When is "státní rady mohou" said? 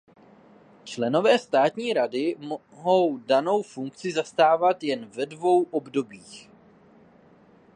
1.39-3.17